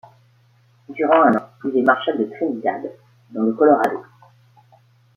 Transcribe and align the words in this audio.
Durant 0.89 1.21
un 1.25 1.33
an, 1.35 1.49
il 1.63 1.77
est 1.77 1.83
marshall 1.83 2.17
de 2.17 2.23
Trinidad 2.23 2.91
dans 3.29 3.43
le 3.43 3.53
Colorado. 3.53 4.03